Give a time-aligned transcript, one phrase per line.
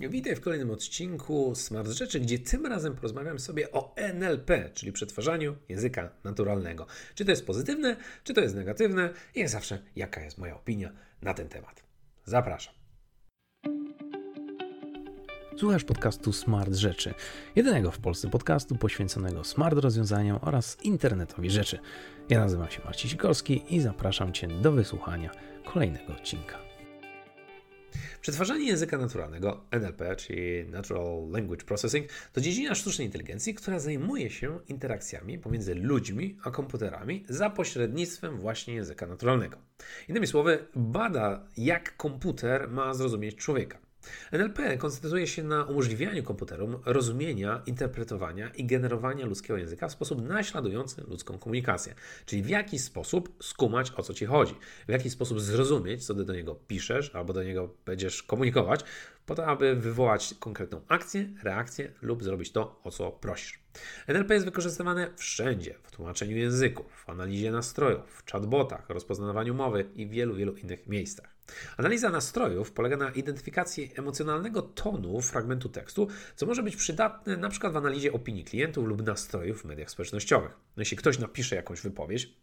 [0.00, 5.56] Witaj w kolejnym odcinku Smart Rzeczy, gdzie tym razem porozmawiam sobie o NLP, czyli przetwarzaniu
[5.68, 6.86] języka naturalnego.
[7.14, 10.92] Czy to jest pozytywne, czy to jest negatywne i jak zawsze, jaka jest moja opinia
[11.22, 11.82] na ten temat.
[12.24, 12.74] Zapraszam.
[15.56, 17.14] Słuchasz podcastu Smart Rzeczy,
[17.56, 21.78] jedynego w Polsce podcastu poświęconego smart rozwiązaniom oraz internetowi rzeczy.
[22.28, 25.30] Ja nazywam się Marcin Sikorski i zapraszam Cię do wysłuchania
[25.64, 26.67] kolejnego odcinka.
[28.20, 34.58] Przetwarzanie języka naturalnego, NLP, czyli Natural Language Processing, to dziedzina sztucznej inteligencji, która zajmuje się
[34.68, 39.58] interakcjami pomiędzy ludźmi a komputerami za pośrednictwem właśnie języka naturalnego.
[40.08, 43.87] Innymi słowy, bada, jak komputer ma zrozumieć człowieka.
[44.32, 51.02] NLP koncentruje się na umożliwianiu komputerom rozumienia, interpretowania i generowania ludzkiego języka w sposób naśladujący
[51.08, 51.94] ludzką komunikację.
[52.26, 54.54] Czyli w jaki sposób skumać o co ci chodzi,
[54.88, 58.84] w jaki sposób zrozumieć, co ty do niego piszesz albo do niego będziesz komunikować,
[59.26, 63.58] po to, aby wywołać konkretną akcję, reakcję lub zrobić to, o co prosisz.
[64.06, 70.06] NLP jest wykorzystywane wszędzie, w tłumaczeniu języków, w analizie nastrojów, w chatbotach, rozpoznawaniu mowy i
[70.06, 71.37] w wielu, wielu innych miejscach.
[71.76, 77.72] Analiza nastrojów polega na identyfikacji emocjonalnego tonu fragmentu tekstu, co może być przydatne na przykład
[77.72, 80.50] w analizie opinii klientów lub nastrojów w mediach społecznościowych.
[80.50, 82.34] No jeśli ktoś napisze jakąś wypowiedź,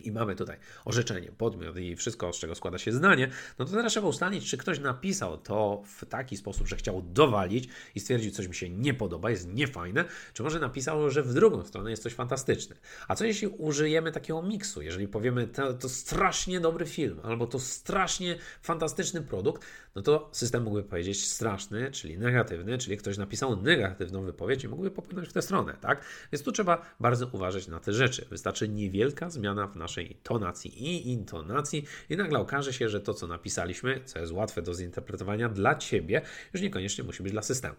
[0.00, 3.92] i mamy tutaj orzeczenie, podmiot i wszystko, z czego składa się zdanie, no to teraz
[3.92, 8.48] trzeba ustalić, czy ktoś napisał to w taki sposób, że chciał dowalić i stwierdził, coś
[8.48, 12.14] mi się nie podoba, jest niefajne, czy może napisał, że w drugą stronę jest coś
[12.14, 12.76] fantastyczne.
[13.08, 17.58] A co jeśli użyjemy takiego miksu, jeżeli powiemy, to, to strasznie dobry film, albo to
[17.58, 19.62] strasznie fantastyczny produkt,
[19.94, 24.90] no to system mógłby powiedzieć straszny, czyli negatywny, czyli ktoś napisał negatywną wypowiedź i mógłby
[24.90, 26.04] popłynąć w tę stronę, tak?
[26.32, 28.26] Więc tu trzeba bardzo uważać na te rzeczy.
[28.30, 33.26] Wystarczy niewielka zmiana w naszej tonacji i intonacji i nagle okaże się, że to, co
[33.26, 36.22] napisaliśmy, co jest łatwe do zinterpretowania dla Ciebie,
[36.54, 37.76] już niekoniecznie musi być dla systemu.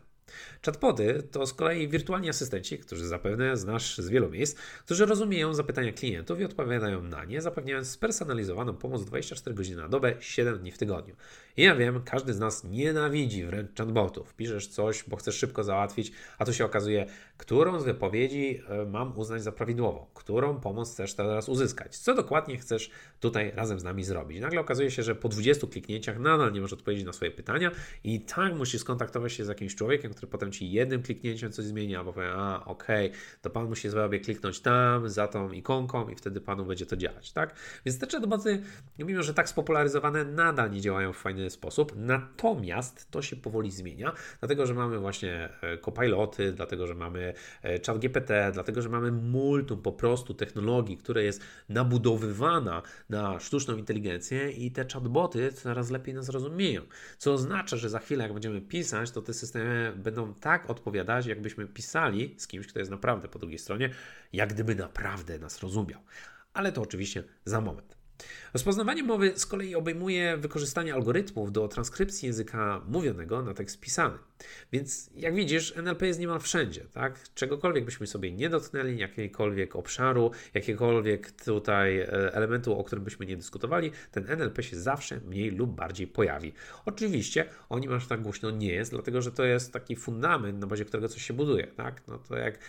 [0.65, 5.93] Chatboty to z kolei wirtualni asystenci, którzy zapewne znasz z wielu miejsc, którzy rozumieją zapytania
[5.93, 10.77] klientów i odpowiadają na nie, zapewniając spersonalizowaną pomoc 24 godziny na dobę, 7 dni w
[10.77, 11.15] tygodniu.
[11.57, 14.33] I ja wiem, każdy z nas nienawidzi wręcz chatbotów.
[14.33, 17.05] Piszesz coś, bo chcesz szybko załatwić, a tu się okazuje,
[17.37, 22.57] którą z wypowiedzi e, mam uznać za prawidłową, którą pomoc chcesz teraz uzyskać, co dokładnie
[22.57, 24.41] chcesz tutaj razem z nami zrobić.
[24.41, 27.71] Nagle okazuje się, że po 20 kliknięciach nadal nie możesz odpowiedzieć na swoje pytania
[28.03, 31.95] i tak musisz skontaktować się z jakimś człowiekiem, który potem ci jednym kliknięciem coś zmieni,
[31.95, 36.15] albo powie, a okej, okay, to pan musi sobie kliknąć tam, za tą ikonką i
[36.15, 37.55] wtedy panu będzie to działać, tak?
[37.85, 38.61] Więc te chatboty,
[38.99, 44.13] mimo że tak spopularyzowane, nadal nie działają w fajny sposób, natomiast to się powoli zmienia,
[44.39, 49.11] dlatego, że mamy właśnie e, copiloty, dlatego, że mamy e, chat GPT, dlatego, że mamy
[49.11, 56.13] multum po prostu technologii, która jest nabudowywana na sztuczną inteligencję i te chatboty coraz lepiej
[56.13, 56.81] nas rozumieją,
[57.17, 61.67] co oznacza, że za chwilę jak będziemy pisać, to te systemy będą tak odpowiadać, jakbyśmy
[61.67, 63.89] pisali z kimś, kto jest naprawdę po drugiej stronie,
[64.33, 65.99] jak gdyby naprawdę nas rozumiał.
[66.53, 68.02] Ale to oczywiście za moment.
[68.53, 74.17] Rozpoznawanie mowy z kolei obejmuje wykorzystanie algorytmów do transkrypcji języka mówionego na tekst pisany.
[74.71, 77.33] Więc jak widzisz, NLP jest niemal wszędzie, tak?
[77.35, 83.37] Czegokolwiek byśmy sobie nie dotknęli, jakiegokolwiek obszaru, jakiegokolwiek tutaj e, elementu, o którym byśmy nie
[83.37, 86.53] dyskutowali, ten NLP się zawsze mniej lub bardziej pojawi.
[86.85, 90.67] Oczywiście o nim aż tak głośno nie jest, dlatego że to jest taki fundament, na
[90.67, 92.07] bazie którego coś się buduje, tak?
[92.07, 92.59] No to jak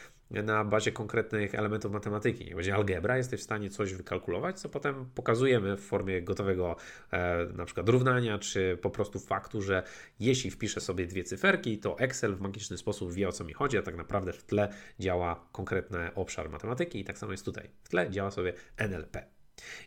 [0.42, 2.46] na bazie konkretnych elementów matematyki.
[2.46, 6.76] Jak będzie algebra, jesteś w stanie coś wykalkulować, co potem pokazujemy w formie gotowego
[7.10, 9.82] e, na przykład równania, czy po prostu faktu, że
[10.20, 13.78] jeśli wpiszę sobie dwie cyferki, to Excel w magiczny sposób wie o co mi chodzi,
[13.78, 14.68] a tak naprawdę w tle
[14.98, 17.70] działa konkretny obszar matematyki i tak samo jest tutaj.
[17.84, 19.26] W tle działa sobie NLP.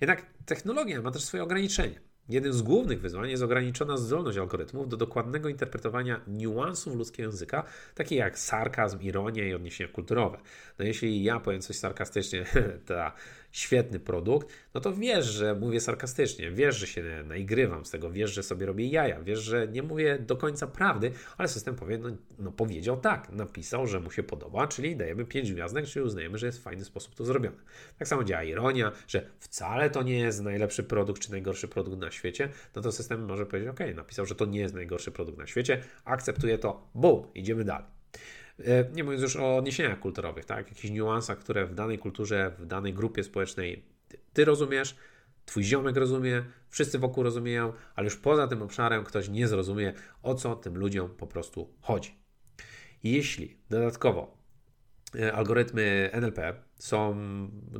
[0.01, 1.99] Jednak technologia ma też swoje ograniczenia.
[2.29, 7.63] Jednym z głównych wyzwań jest ograniczona zdolność algorytmów do dokładnego interpretowania niuansów ludzkiego języka,
[7.95, 10.37] takie jak sarkazm, ironia i odniesienia kulturowe.
[10.79, 12.45] No jeśli ja powiem coś sarkastycznie,
[12.87, 13.11] to
[13.51, 18.33] świetny produkt, no to wiesz, że mówię sarkastycznie, wiesz, że się naigrywam z tego, wiesz,
[18.33, 22.09] że sobie robię jaja, wiesz, że nie mówię do końca prawdy, ale system powie, no,
[22.39, 26.45] no powiedział tak, napisał, że mu się podoba, czyli dajemy 5 gwiazdek, czyli uznajemy, że
[26.45, 27.57] jest w fajny sposób to zrobione.
[27.99, 32.11] Tak samo działa ironia, że wcale to nie jest najlepszy produkt czy najgorszy produkt na
[32.11, 35.47] świecie, no to system może powiedzieć, ok, napisał, że to nie jest najgorszy produkt na
[35.47, 37.97] świecie, akceptuje to, boom, idziemy dalej.
[38.59, 40.69] E, nie mówiąc już o odniesieniach kulturowych, tak?
[40.69, 43.83] Jakichś niuansach, które w danej kulturze, w danej grupie społecznej
[44.33, 44.95] ty rozumiesz,
[45.45, 49.93] twój ziomek rozumie, wszyscy wokół rozumieją, ale już poza tym obszarem ktoś nie zrozumie,
[50.23, 52.15] o co tym ludziom po prostu chodzi.
[53.03, 54.37] Jeśli dodatkowo
[55.15, 57.17] e, algorytmy NLP są,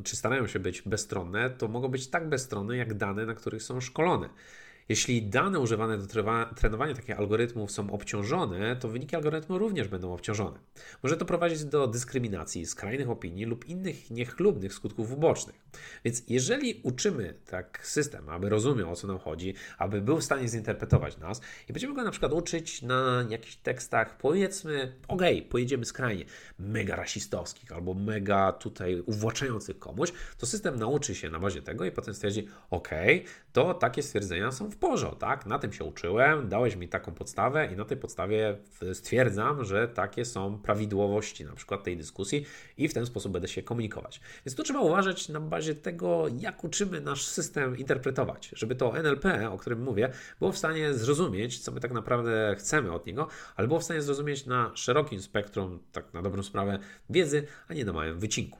[0.04, 3.80] czy starają się być bezstronne, to mogą być tak bezstronne jak dane, na których są
[3.80, 4.28] szkolone.
[4.88, 6.06] Jeśli dane używane do
[6.56, 10.58] trenowania takich algorytmów są obciążone, to wyniki algorytmu również będą obciążone.
[11.02, 15.67] Może to prowadzić do dyskryminacji, skrajnych opinii lub innych niechlubnych skutków ubocznych.
[16.04, 20.48] Więc jeżeli uczymy tak system, aby rozumiał o co nam chodzi, aby był w stanie
[20.48, 25.84] zinterpretować nas i będziemy go na przykład uczyć na jakichś tekstach, powiedzmy, okej, okay, pojedziemy
[25.84, 26.24] skrajnie,
[26.58, 31.90] mega rasistowskich albo mega tutaj uwłaczających komuś, to system nauczy się na bazie tego i
[31.90, 35.46] potem stwierdzi, okej, okay, to takie stwierdzenia są w porządku, tak?
[35.46, 38.58] Na tym się uczyłem, dałeś mi taką podstawę i na tej podstawie
[38.92, 43.62] stwierdzam, że takie są prawidłowości na przykład tej dyskusji i w ten sposób będę się
[43.62, 44.20] komunikować.
[44.46, 49.50] Więc tu trzeba uważać na bazie tego, jak uczymy nasz system interpretować, żeby to NLP,
[49.50, 53.68] o którym mówię, było w stanie zrozumieć, co my tak naprawdę chcemy od niego, ale
[53.68, 56.78] było w stanie zrozumieć na szerokim spektrum, tak na dobrą sprawę,
[57.10, 58.58] wiedzy, a nie na małym wycinku.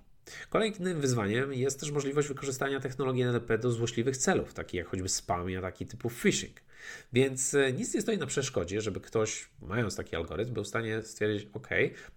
[0.51, 5.51] Kolejnym wyzwaniem jest też możliwość wykorzystania technologii NLP do złośliwych celów, takich jak choćby spam
[5.51, 6.68] i ataki typu phishing.
[7.13, 11.03] Więc e, nic nie stoi na przeszkodzie, żeby ktoś, mając taki algorytm, był w stanie
[11.03, 11.69] stwierdzić: OK,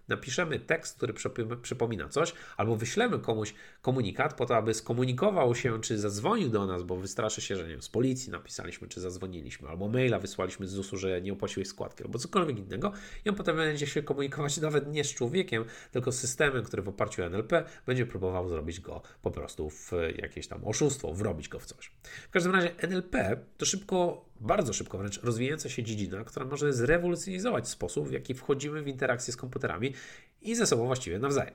[0.08, 1.14] napiszemy tekst, który
[1.62, 6.82] przypomina coś, albo wyślemy komuś komunikat po to, aby skomunikował się, czy zadzwonił do nas,
[6.82, 10.70] bo wystraszy się, że nie wiem, z policji napisaliśmy, czy zadzwoniliśmy, albo maila wysłaliśmy z
[10.70, 12.92] ZUS-u, że nie opłaciłeś składki, albo cokolwiek innego.
[13.24, 16.88] I on potem będzie się komunikować nawet nie z człowiekiem, tylko z systemem, który w
[16.88, 21.58] oparciu o NLP będzie próbował zrobić go po prostu w jakieś tam oszustwo, wrobić go
[21.58, 21.92] w coś.
[22.28, 27.68] W każdym razie NLP to szybko bardzo szybko wręcz rozwijająca się dziedzina, która może zrewolucjonizować
[27.68, 29.94] sposób, w jaki wchodzimy w interakcję z komputerami
[30.42, 31.54] i ze sobą właściwie nawzajem.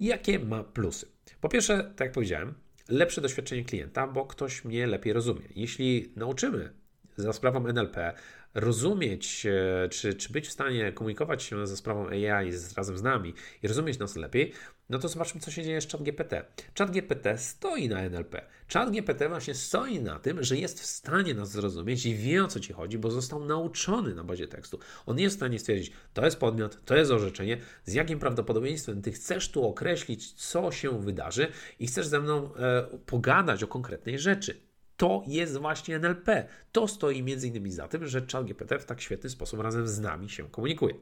[0.00, 1.06] Jakie ma plusy?
[1.40, 2.54] Po pierwsze, tak jak powiedziałem,
[2.88, 5.42] lepsze doświadczenie klienta, bo ktoś mnie lepiej rozumie.
[5.56, 6.72] Jeśli nauczymy
[7.16, 8.14] za sprawą NLP
[8.54, 13.02] rozumieć, e, czy, czy być w stanie komunikować się za sprawą AI z, razem z
[13.02, 14.52] nami i rozumieć nas lepiej,
[14.90, 16.44] no to zobaczmy, co się dzieje z ChatGPT.
[16.78, 18.42] ChatGPT stoi na NLP.
[18.72, 22.60] ChatGPT właśnie stoi na tym, że jest w stanie nas zrozumieć i wie o co
[22.60, 24.78] ci chodzi, bo został nauczony na bazie tekstu.
[25.06, 29.12] On jest w stanie stwierdzić, to jest podmiot, to jest orzeczenie, z jakim prawdopodobieństwem ty
[29.12, 31.48] chcesz tu określić, co się wydarzy
[31.78, 34.67] i chcesz ze mną e, pogadać o konkretnej rzeczy.
[34.98, 36.48] To jest właśnie NLP.
[36.72, 40.30] To stoi między innymi za tym, że ChatGPT w tak świetny sposób razem z nami
[40.30, 40.94] się komunikuje.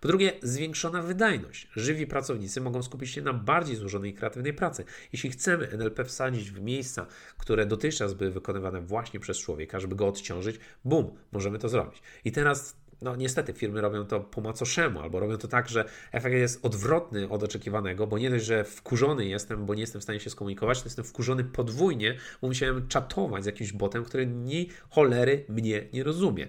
[0.00, 1.68] Po drugie, zwiększona wydajność.
[1.76, 4.84] Żywi pracownicy mogą skupić się na bardziej złożonej i kreatywnej pracy.
[5.12, 7.06] Jeśli chcemy NLP wsadzić w miejsca,
[7.38, 12.02] które dotychczas były wykonywane właśnie przez człowieka, żeby go odciążyć, bum, możemy to zrobić.
[12.24, 16.34] I teraz no niestety firmy robią to po macoszemu, albo robią to tak, że efekt
[16.34, 20.20] jest odwrotny od oczekiwanego, bo nie dość, że wkurzony jestem, bo nie jestem w stanie
[20.20, 25.44] się skomunikować, to jestem wkurzony podwójnie, bo musiałem czatować z jakimś botem, który ni cholery
[25.48, 26.48] mnie nie rozumie.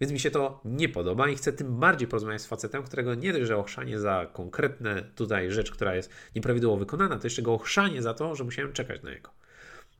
[0.00, 3.32] Więc mi się to nie podoba i chcę tym bardziej porozmawiać z facetem, którego nie
[3.32, 8.02] dość, że ochrzanie za konkretne tutaj rzecz, która jest nieprawidłowo wykonana, to jeszcze go ochrzanie
[8.02, 9.30] za to, że musiałem czekać na niego.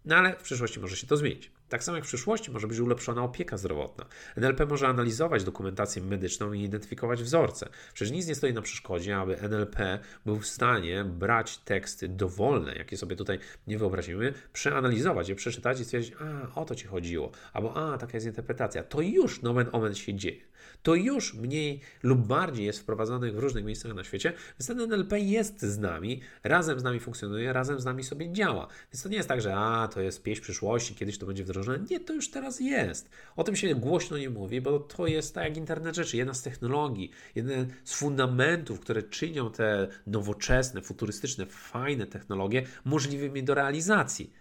[0.04, 1.57] No ale w przyszłości może się to zmienić.
[1.68, 4.06] Tak samo jak w przyszłości może być ulepszona opieka zdrowotna.
[4.36, 7.68] NLP może analizować dokumentację medyczną i identyfikować wzorce.
[7.94, 12.96] Przecież nic nie stoi na przeszkodzie, aby NLP był w stanie brać teksty dowolne, jakie
[12.96, 17.76] sobie tutaj nie wyobrazimy, przeanalizować je, przeczytać i stwierdzić, a o to ci chodziło, albo
[17.76, 18.82] a taka jest interpretacja.
[18.82, 20.40] To już nomen omen się dzieje.
[20.82, 25.18] To już mniej lub bardziej jest wprowadzonych w różnych miejscach na świecie, więc ten NLP
[25.18, 28.66] jest z nami, razem z nami funkcjonuje, razem z nami sobie działa.
[28.92, 31.57] Więc to nie jest tak, że a to jest pieśń przyszłości, kiedyś to będzie wdrożone
[31.60, 31.86] wdrożone.
[31.90, 33.10] Nie, to już teraz jest.
[33.36, 36.42] O tym się głośno nie mówi, bo to jest tak jak internet rzeczy, jedna z
[36.42, 44.32] technologii, jeden z fundamentów, które czynią te nowoczesne, futurystyczne, fajne technologie możliwymi do realizacji.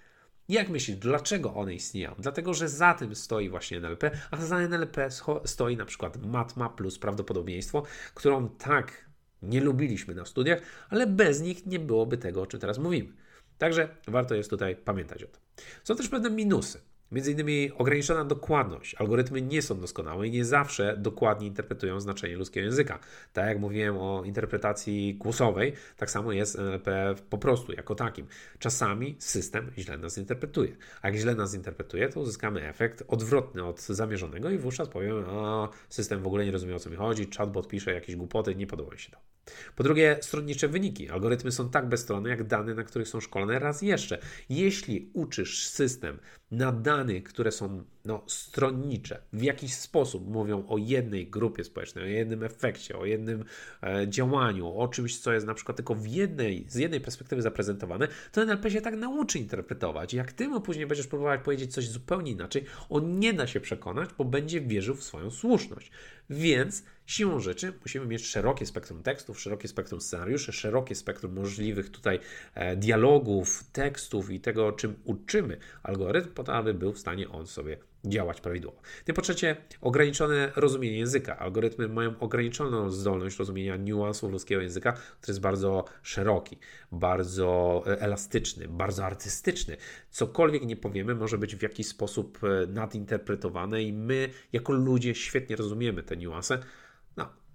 [0.49, 2.15] Jak myślisz, dlaczego one istnieją?
[2.19, 5.09] Dlatego, że za tym stoi właśnie NLP, a za NLP
[5.45, 7.83] stoi na przykład matma plus prawdopodobieństwo,
[8.13, 9.07] którą tak
[9.41, 13.13] nie lubiliśmy na studiach, ale bez nich nie byłoby tego, o czym teraz mówimy.
[13.57, 15.41] Także warto jest tutaj pamiętać o tym.
[15.83, 16.81] Są też pewne minusy.
[17.11, 18.95] Między innymi ograniczona dokładność.
[18.95, 22.99] Algorytmy nie są doskonałe i nie zawsze dokładnie interpretują znaczenie ludzkiego języka.
[23.33, 28.27] Tak jak mówiłem o interpretacji głosowej, tak samo jest NLP po prostu jako takim.
[28.59, 30.75] Czasami system źle nas interpretuje.
[31.01, 35.69] A jak źle nas interpretuje, to uzyskamy efekt odwrotny od zamierzonego i wówczas powiem, a
[35.89, 38.91] system w ogóle nie rozumie o co mi chodzi, chatbot pisze jakieś głupoty, nie podoba
[38.91, 39.36] mi się to.
[39.75, 41.09] Po drugie, stronnicze wyniki.
[41.09, 43.59] Algorytmy są tak bezstronne, jak dane, na których są szkolone.
[43.59, 46.19] Raz jeszcze, jeśli uczysz system
[46.51, 52.07] na danych, które są no, stronnicze, w jakiś sposób mówią o jednej grupie społecznej, o
[52.07, 53.45] jednym efekcie, o jednym
[53.83, 58.07] e, działaniu, o czymś, co jest na przykład tylko w jednej, z jednej perspektywy zaprezentowane,
[58.31, 60.13] to NLP się tak nauczy interpretować.
[60.13, 64.09] Jak ty mu później będziesz próbować powiedzieć coś zupełnie inaczej, on nie da się przekonać,
[64.17, 65.91] bo będzie wierzył w swoją słuszność.
[66.29, 72.19] Więc siłą rzeczy musimy mieć szerokie spektrum tekstów, szerokie spektrum scenariuszy, szerokie spektrum możliwych tutaj
[72.53, 77.47] e, dialogów, tekstów i tego, czym uczymy algorytm, po to, aby był w stanie on
[77.47, 77.77] sobie
[78.09, 78.81] działać prawidłowo.
[79.05, 81.39] Tym po trzecie, ograniczone rozumienie języka.
[81.39, 86.57] Algorytmy mają ograniczoną zdolność rozumienia niuansów ludzkiego języka, który jest bardzo szeroki,
[86.91, 89.77] bardzo e, elastyczny, bardzo artystyczny.
[90.09, 95.55] Cokolwiek nie powiemy, może być w jakiś sposób e, nadinterpretowane i my, jako ludzie, świetnie
[95.55, 96.59] rozumiemy te niuanse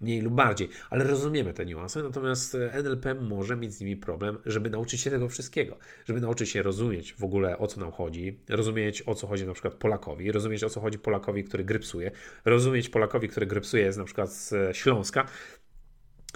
[0.02, 4.38] mniej lub bardziej, ale rozumiemy te niuanse, natomiast e, NLP może mieć z nimi problem,
[4.46, 8.38] żeby nauczyć się tego wszystkiego, żeby nauczyć się rozumieć w ogóle o co nam chodzi,
[8.48, 12.10] rozumieć o co chodzi na przykład Polakowi, rozumieć o co chodzi Polakowi, który grypsuje,
[12.44, 15.26] rozumieć Polakowi, który grypsuje jest na przykład z e, Śląska,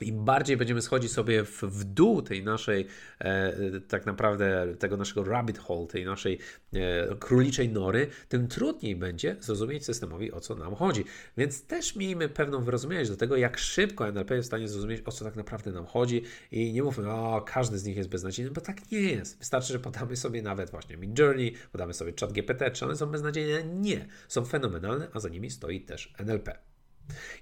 [0.02, 2.86] im bardziej będziemy schodzić sobie w, w dół tej naszej,
[3.18, 3.52] e,
[3.88, 6.38] tak naprawdę tego naszego rabbit hole, tej naszej
[6.72, 11.04] e, króliczej nory, tym trudniej będzie zrozumieć systemowi, o co nam chodzi.
[11.36, 15.12] Więc też miejmy pewną wyrozumiałość do tego, jak szybko NLP jest w stanie zrozumieć, o
[15.12, 16.22] co tak naprawdę nam chodzi
[16.52, 19.38] i nie mówmy, o, każdy z nich jest beznadziejny, bo tak nie jest.
[19.38, 23.64] Wystarczy, że podamy sobie nawet właśnie Midjourney, podamy sobie chat GPT, czy one są beznadziejne?
[23.64, 24.06] Nie.
[24.28, 26.75] Są fenomenalne, a za nimi stoi też NLP.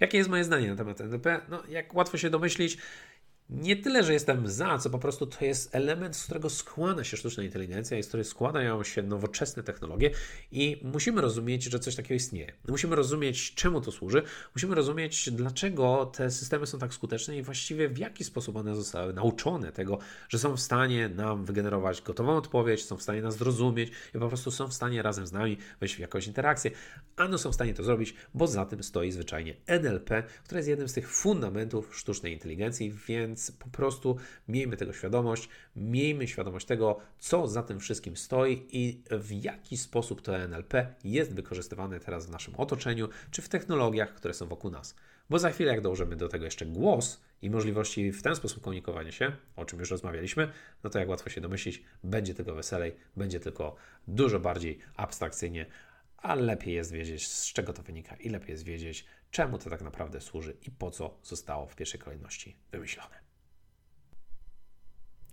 [0.00, 1.40] Jakie jest moje zdanie na temat NLP?
[1.48, 2.78] No, jak łatwo się domyślić,
[3.50, 7.16] nie tyle, że jestem za, co po prostu to jest element, z którego składa się
[7.16, 10.10] sztuczna inteligencja i z której składają się nowoczesne technologie
[10.52, 12.52] i musimy rozumieć, że coś takiego istnieje.
[12.68, 14.22] Musimy rozumieć, czemu to służy,
[14.54, 19.12] musimy rozumieć, dlaczego te systemy są tak skuteczne i właściwie w jaki sposób one zostały
[19.12, 19.98] nauczone tego,
[20.28, 24.28] że są w stanie nam wygenerować gotową odpowiedź, są w stanie nas zrozumieć i po
[24.28, 26.70] prostu są w stanie razem z nami wejść w jakąś interakcję.
[27.16, 30.88] Ano są w stanie to zrobić, bo za tym stoi zwyczajnie NLP, które jest jednym
[30.88, 34.16] z tych fundamentów sztucznej inteligencji, więc więc po prostu
[34.48, 40.22] miejmy tego świadomość, miejmy świadomość tego, co za tym wszystkim stoi i w jaki sposób
[40.22, 44.94] to NLP jest wykorzystywane teraz w naszym otoczeniu czy w technologiach, które są wokół nas.
[45.30, 49.12] Bo za chwilę, jak dołożymy do tego jeszcze głos i możliwości w ten sposób komunikowania
[49.12, 50.48] się, o czym już rozmawialiśmy,
[50.84, 53.76] no to jak łatwo się domyślić, będzie tylko weselej, będzie tylko
[54.08, 55.66] dużo bardziej abstrakcyjnie,
[56.24, 59.82] a lepiej jest wiedzieć, z czego to wynika i lepiej jest wiedzieć, czemu to tak
[59.82, 63.14] naprawdę służy i po co zostało w pierwszej kolejności wymyślone.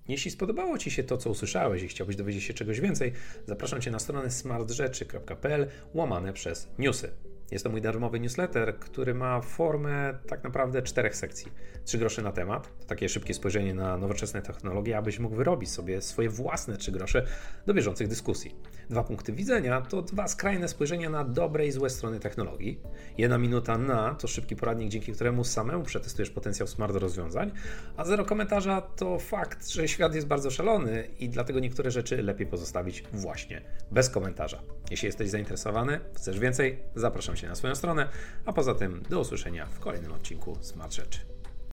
[0.07, 3.13] Jeśli spodobało Ci się to, co usłyszałeś i chciałbyś dowiedzieć się czegoś więcej,
[3.47, 7.11] zapraszam Cię na stronę smartrzeczy.pl łamane przez newsy.
[7.51, 11.51] Jest to mój darmowy newsletter, który ma formę tak naprawdę czterech sekcji.
[11.85, 16.01] Trzy grosze na temat, to takie szybkie spojrzenie na nowoczesne technologie, abyś mógł wyrobić sobie
[16.01, 17.25] swoje własne trzy grosze
[17.65, 18.55] do bieżących dyskusji.
[18.89, 22.79] Dwa punkty widzenia to dwa skrajne spojrzenia na dobre i złe strony technologii.
[23.17, 27.51] Jedna minuta na to szybki poradnik, dzięki któremu samemu przetestujesz potencjał smart rozwiązań,
[27.97, 32.47] a zero komentarza to fakt, że świat jest bardzo szalony i dlatego niektóre rzeczy lepiej
[32.47, 34.61] pozostawić właśnie bez komentarza.
[34.91, 38.09] Jeśli jesteś zainteresowany, chcesz więcej, zapraszam Cię na swoją stronę,
[38.45, 41.30] a poza tym do usłyszenia w kolejnym odcinku Smart Rzeczy.